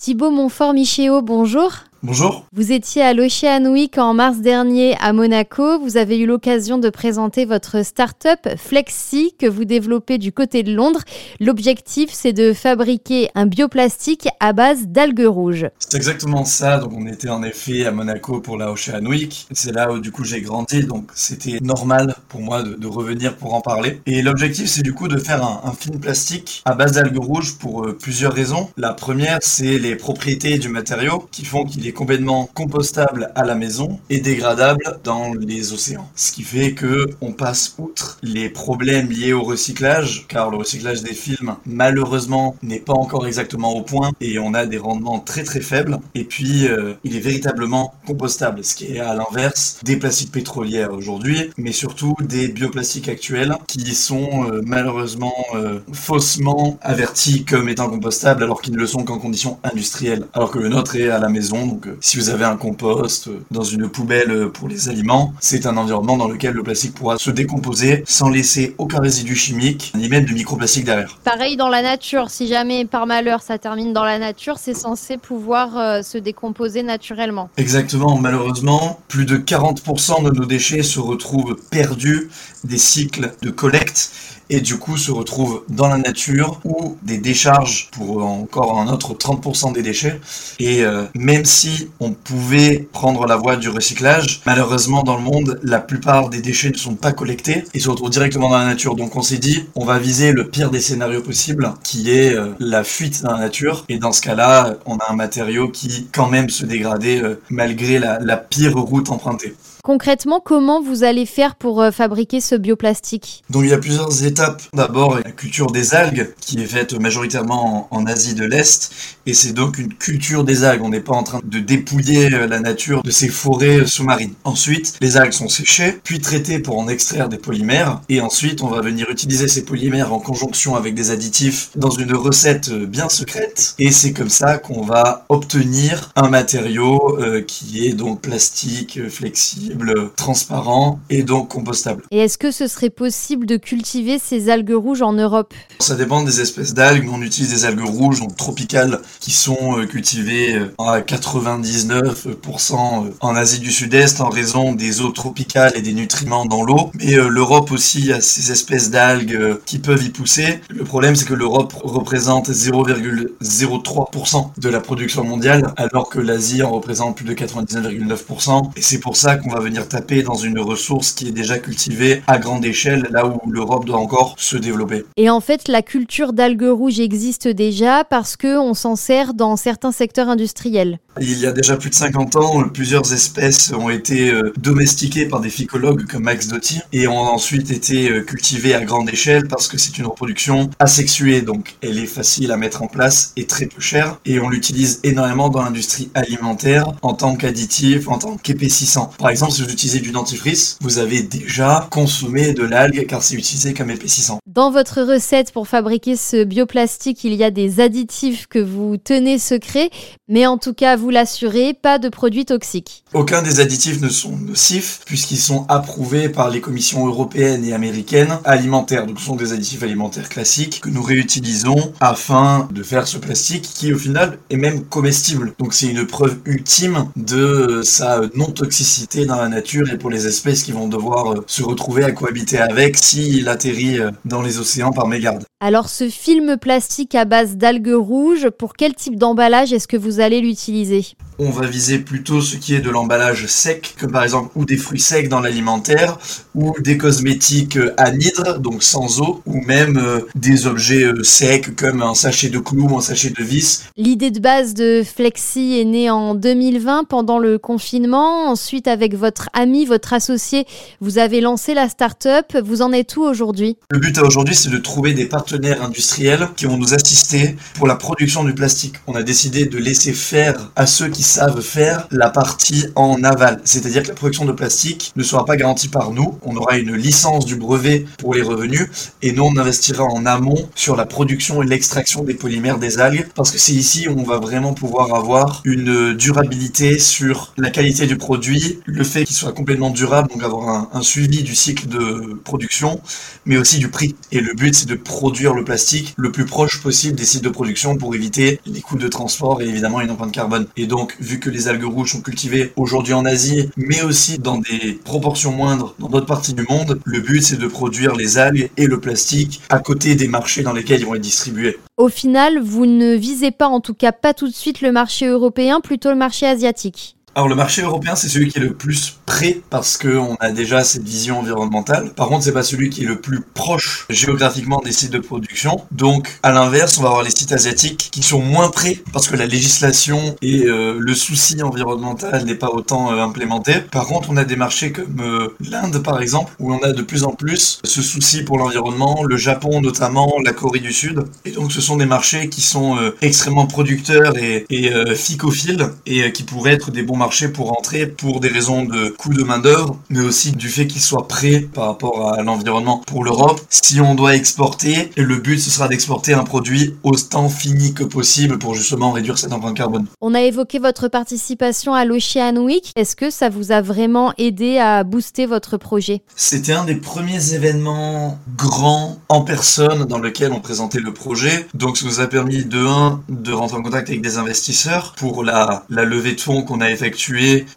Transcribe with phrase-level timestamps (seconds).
[0.00, 1.72] Thibaut Montfort-Michéo, bonjour.
[2.04, 2.46] Bonjour.
[2.52, 5.80] Vous étiez à l'Ocean Week en mars dernier à Monaco.
[5.80, 10.72] Vous avez eu l'occasion de présenter votre start-up Flexi que vous développez du côté de
[10.72, 11.00] Londres.
[11.40, 15.66] L'objectif, c'est de fabriquer un bioplastique à base d'algues rouges.
[15.80, 16.78] C'est exactement ça.
[16.78, 19.48] Donc, on était en effet à Monaco pour la Ocean Week.
[19.50, 20.84] C'est là où, du coup, j'ai grandi.
[20.84, 24.00] Donc, c'était normal pour moi de, revenir pour en parler.
[24.06, 27.84] Et l'objectif, c'est du coup de faire un, film plastique à base d'algues rouges pour
[27.84, 28.70] euh, plusieurs raisons.
[28.76, 33.98] La première, c'est les propriétés du matériau qui font qu'il complètement compostable à la maison
[34.10, 36.08] et dégradable dans les océans.
[36.14, 41.02] Ce qui fait que on passe outre les problèmes liés au recyclage, car le recyclage
[41.02, 45.44] des films malheureusement n'est pas encore exactement au point et on a des rendements très
[45.44, 45.98] très faibles.
[46.14, 50.92] Et puis euh, il est véritablement compostable, ce qui est à l'inverse des plastiques pétrolières
[50.92, 57.88] aujourd'hui, mais surtout des bioplastiques actuels qui sont euh, malheureusement euh, faussement avertis comme étant
[57.88, 61.18] compostables alors qu'ils ne le sont qu'en conditions industrielles, alors que le nôtre est à
[61.18, 64.66] la maison donc euh, si vous avez un compost euh, dans une poubelle euh, pour
[64.66, 68.98] les aliments, c'est un environnement dans lequel le plastique pourra se décomposer sans laisser aucun
[68.98, 71.16] résidu chimique, ni même de microplastique derrière.
[71.22, 75.18] Pareil dans la nature, si jamais par malheur ça termine dans la nature, c'est censé
[75.18, 77.48] pouvoir se décomposer naturellement.
[77.56, 82.28] Exactement, malheureusement, plus de 40% de nos déchets se retrouvent perdus
[82.64, 84.10] des cycles de collecte
[84.50, 89.14] et du coup se retrouvent dans la nature ou des décharges pour encore un autre
[89.14, 90.20] 30% des déchets.
[90.58, 95.60] Et euh, même si on pouvait prendre la voie du recyclage, malheureusement dans le monde,
[95.62, 98.94] la plupart des déchets ne sont pas collectés et se retrouvent directement dans la nature.
[98.96, 102.54] Donc on s'est dit, on va viser le pire des scénarios possibles, qui est euh,
[102.58, 103.84] la fuite dans la nature.
[103.88, 107.98] Et dans ce cas-là, on a un matériau qui quand même se dégradait euh, malgré
[107.98, 109.54] la pire route empruntée.
[109.88, 113.42] Concrètement, comment vous allez faire pour euh, fabriquer ce bioplastique?
[113.48, 114.60] Donc il y a plusieurs étapes.
[114.74, 118.92] D'abord, la culture des algues qui est faite majoritairement en, Asie de l'Est
[119.24, 120.82] et c'est donc une culture des algues.
[120.82, 124.34] On n'est pas en train de dépouiller euh, la nature de ces forêts euh, sous-marines.
[124.44, 128.68] Ensuite, les algues sont séchées, puis traitées pour en extraire des polymères et ensuite on
[128.68, 133.74] va venir utiliser ces polymères en conjonction avec des additifs dans une recette bien secrète
[133.78, 139.77] et c'est comme ça qu'on va obtenir un matériau qui est donc plastique, flexible
[140.16, 142.02] transparent et donc compostable.
[142.10, 145.54] Et est-ce que ce serait possible de cultiver ces algues rouges en Europe?
[145.78, 147.08] Ça dépend des espèces d'algues.
[147.12, 153.10] On utilise des algues rouges, donc tropicales, qui sont euh, cultivées euh, à 99% euh,
[153.20, 156.90] en Asie du Sud-Est en raison des eaux tropicales et des nutriments dans l'eau.
[156.94, 160.60] Mais l'Europe aussi a ces espèces d'algues qui peuvent y pousser.
[160.68, 166.70] Le problème, c'est que l'Europe représente 0,03% de la production mondiale, alors que l'Asie en
[166.70, 168.70] représente plus de 99,9%.
[168.76, 172.22] Et c'est pour ça qu'on va venir taper dans une ressource qui est déjà cultivée
[172.26, 175.04] à grande échelle, là où l'Europe doit encore se développer.
[175.16, 179.92] Et en fait, la culture d'algues rouges existe déjà parce qu'on s'en sert dans certains
[179.92, 180.98] secteurs industriels.
[181.20, 185.40] Il y a déjà plus de 50 ans, plusieurs espèces ont été euh, domestiquées par
[185.40, 189.66] des phycologues comme Max Doty et ont ensuite été euh, cultivées à grande échelle parce
[189.66, 193.66] que c'est une reproduction asexuée, donc elle est facile à mettre en place et très
[193.66, 194.20] peu chère.
[194.26, 199.10] Et on l'utilise énormément dans l'industrie alimentaire en tant qu'additif, en tant qu'épaississant.
[199.18, 203.34] Par exemple, si vous utilisez du dentifrice, vous avez déjà consommé de l'algue car c'est
[203.34, 204.38] utilisé comme épaississant.
[204.48, 209.38] Dans votre recette pour fabriquer ce bioplastique, il y a des additifs que vous tenez
[209.38, 209.90] secrets,
[210.26, 213.04] mais en tout cas, vous l'assurez, pas de produits toxiques.
[213.12, 218.38] Aucun des additifs ne sont nocifs puisqu'ils sont approuvés par les commissions européennes et américaines
[218.46, 219.04] alimentaires.
[219.04, 223.68] Donc ce sont des additifs alimentaires classiques que nous réutilisons afin de faire ce plastique
[223.74, 225.52] qui au final est même comestible.
[225.58, 230.62] Donc c'est une preuve ultime de sa non-toxicité dans la nature et pour les espèces
[230.62, 234.10] qui vont devoir se retrouver à cohabiter avec s'il atterrit euh,
[234.42, 235.44] les océans par mégarde.
[235.60, 240.20] Alors ce film plastique à base d'algues rouges, pour quel type d'emballage est-ce que vous
[240.20, 241.04] allez l'utiliser?
[241.38, 244.76] On va viser plutôt ce qui est de l'emballage sec, comme par exemple ou des
[244.76, 246.18] fruits secs dans l'alimentaire,
[246.54, 252.02] ou des cosmétiques anhydres, donc sans eau, ou même euh, des objets euh, secs comme
[252.02, 253.84] un sachet de clous ou un sachet de vis.
[253.96, 258.48] L'idée de base de Flexi est née en 2020 pendant le confinement.
[258.48, 260.66] Ensuite, avec votre ami, votre associé,
[261.00, 262.56] vous avez lancé la start-up.
[262.64, 263.76] Vous en êtes où aujourd'hui?
[263.90, 267.94] Le but aujourd'hui, c'est de trouver des partenaires industriels qui vont nous assister pour la
[267.94, 268.94] production du plastique.
[269.06, 273.60] On a décidé de laisser faire à ceux qui savent faire la partie en aval.
[273.64, 276.38] C'est-à-dire que la production de plastique ne sera pas garantie par nous.
[276.42, 278.88] On aura une licence du brevet pour les revenus
[279.22, 283.28] et nous, on investira en amont sur la production et l'extraction des polymères des algues
[283.34, 288.06] parce que c'est ici où on va vraiment pouvoir avoir une durabilité sur la qualité
[288.06, 291.88] du produit, le fait qu'il soit complètement durable, donc avoir un, un suivi du cycle
[291.88, 293.00] de production,
[293.44, 294.14] mais aussi du prix.
[294.32, 297.48] Et le but, c'est de produire le plastique le plus proche possible des sites de
[297.48, 300.66] production pour éviter les coûts de transport et évidemment une empreinte carbone.
[300.76, 304.58] Et donc, vu que les algues rouges sont cultivées aujourd'hui en Asie, mais aussi dans
[304.58, 308.70] des proportions moindres dans d'autres parties du monde, le but, c'est de produire les algues
[308.76, 311.78] et le plastique à côté des marchés dans lesquels ils vont être distribués.
[311.96, 315.26] Au final, vous ne visez pas, en tout cas pas tout de suite, le marché
[315.26, 317.17] européen, plutôt le marché asiatique.
[317.38, 320.82] Alors le marché européen, c'est celui qui est le plus près parce qu'on a déjà
[320.82, 322.10] cette vision environnementale.
[322.16, 325.84] Par contre, c'est pas celui qui est le plus proche géographiquement des sites de production.
[325.92, 329.36] Donc, à l'inverse, on va avoir les sites asiatiques qui sont moins près parce que
[329.36, 333.74] la législation et euh, le souci environnemental n'est pas autant euh, implémenté.
[333.92, 337.02] Par contre, on a des marchés comme euh, l'Inde, par exemple, où on a de
[337.02, 341.22] plus en plus ce souci pour l'environnement, le Japon notamment, la Corée du Sud.
[341.44, 346.42] Et donc, ce sont des marchés qui sont extrêmement producteurs et, et phicophiles et qui
[346.42, 349.98] pourraient être des bons marchés pour entrer pour des raisons de coût de main d'œuvre,
[350.08, 353.60] mais aussi du fait qu'il soit prêt par rapport à l'environnement pour l'Europe.
[353.68, 358.58] Si on doit exporter, le but ce sera d'exporter un produit autant fini que possible
[358.58, 360.06] pour justement réduire cette empreinte carbone.
[360.20, 362.92] On a évoqué votre participation à l'Ocean Week.
[362.96, 366.22] Est-ce que ça vous a vraiment aidé à booster votre projet?
[366.34, 371.66] C'était un des premiers événements grands en personne dans lequel on présentait le projet.
[371.74, 375.44] Donc ça nous a permis de 1 de rentrer en contact avec des investisseurs pour
[375.44, 377.17] la, la levée de fonds qu'on a effectuée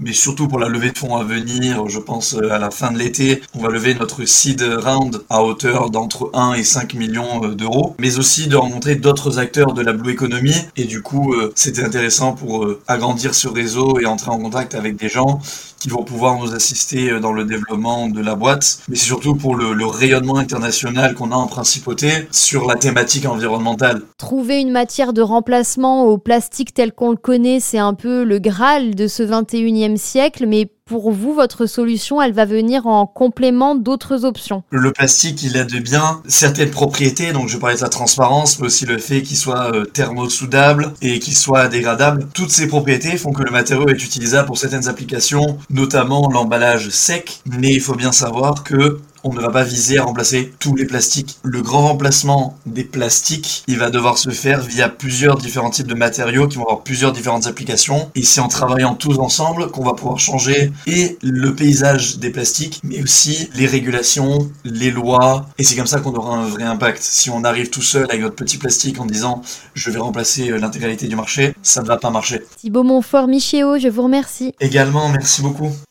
[0.00, 2.92] mais surtout pour la levée de fonds à venir, je pense euh, à la fin
[2.92, 7.44] de l'été, on va lever notre seed round à hauteur d'entre 1 et 5 millions
[7.44, 11.32] euh, d'euros, mais aussi de rencontrer d'autres acteurs de la blue economy, et du coup,
[11.32, 15.40] euh, c'était intéressant pour agrandir ce réseau et entrer en contact avec des gens
[15.78, 19.56] qui vont pouvoir nous assister dans le développement de la boîte, mais c'est surtout pour
[19.56, 24.02] le, le rayonnement international qu'on a en principauté sur la thématique environnementale.
[24.18, 28.38] Trouver une matière de remplacement au plastique tel qu'on le connaît, c'est un peu le
[28.38, 33.76] Graal de ce 21e siècle, mais pour vous, votre solution, elle va venir en complément
[33.76, 37.88] d'autres options Le plastique, il a de bien certaines propriétés, donc je parlais de sa
[37.88, 42.26] transparence, mais aussi le fait qu'il soit euh, thermosoudable et qu'il soit dégradable.
[42.34, 47.40] Toutes ces propriétés font que le matériau est utilisable pour certaines applications, notamment l'emballage sec,
[47.46, 50.86] mais il faut bien savoir que on ne va pas viser à remplacer tous les
[50.86, 51.38] plastiques.
[51.42, 55.94] Le grand remplacement des plastiques, il va devoir se faire via plusieurs différents types de
[55.94, 58.10] matériaux qui vont avoir plusieurs différentes applications.
[58.14, 62.80] Et c'est en travaillant tous ensemble qu'on va pouvoir changer et le paysage des plastiques,
[62.82, 65.46] mais aussi les régulations, les lois.
[65.58, 67.02] Et c'est comme ça qu'on aura un vrai impact.
[67.02, 69.42] Si on arrive tout seul avec notre petit plastique en disant
[69.74, 72.42] je vais remplacer euh, l'intégralité du marché, ça ne va pas marcher.
[72.56, 74.54] Thibaut Montfort, Michéo, je vous remercie.
[74.60, 75.70] Également, merci beaucoup.